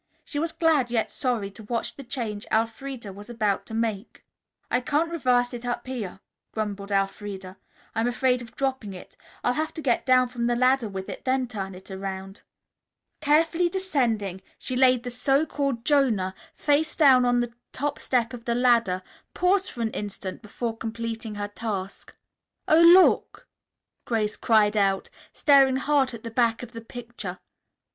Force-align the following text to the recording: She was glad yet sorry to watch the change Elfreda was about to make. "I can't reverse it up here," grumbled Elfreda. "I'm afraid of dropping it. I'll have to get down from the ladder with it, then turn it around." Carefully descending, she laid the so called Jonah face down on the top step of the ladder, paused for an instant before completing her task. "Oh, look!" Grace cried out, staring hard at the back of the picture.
She 0.25 0.39
was 0.39 0.51
glad 0.51 0.89
yet 0.89 1.11
sorry 1.11 1.51
to 1.51 1.61
watch 1.61 1.95
the 1.95 2.03
change 2.03 2.47
Elfreda 2.51 3.13
was 3.13 3.29
about 3.29 3.67
to 3.67 3.75
make. 3.75 4.25
"I 4.71 4.79
can't 4.79 5.11
reverse 5.11 5.53
it 5.53 5.63
up 5.63 5.85
here," 5.85 6.21
grumbled 6.51 6.89
Elfreda. 6.89 7.57
"I'm 7.93 8.07
afraid 8.07 8.41
of 8.41 8.55
dropping 8.55 8.93
it. 8.95 9.15
I'll 9.43 9.53
have 9.53 9.75
to 9.75 9.81
get 9.83 10.03
down 10.07 10.27
from 10.29 10.47
the 10.47 10.55
ladder 10.55 10.89
with 10.89 11.07
it, 11.07 11.23
then 11.23 11.47
turn 11.47 11.75
it 11.75 11.91
around." 11.91 12.41
Carefully 13.19 13.69
descending, 13.69 14.41
she 14.57 14.75
laid 14.75 15.03
the 15.03 15.11
so 15.11 15.45
called 15.45 15.85
Jonah 15.85 16.33
face 16.55 16.95
down 16.95 17.23
on 17.23 17.39
the 17.39 17.53
top 17.71 17.99
step 17.99 18.33
of 18.33 18.45
the 18.45 18.55
ladder, 18.55 19.03
paused 19.35 19.69
for 19.69 19.81
an 19.81 19.91
instant 19.91 20.41
before 20.41 20.75
completing 20.75 21.35
her 21.35 21.47
task. 21.47 22.15
"Oh, 22.67 22.81
look!" 22.81 23.47
Grace 24.05 24.35
cried 24.35 24.75
out, 24.75 25.11
staring 25.31 25.75
hard 25.75 26.15
at 26.15 26.23
the 26.23 26.31
back 26.31 26.63
of 26.63 26.71
the 26.71 26.81
picture. 26.81 27.37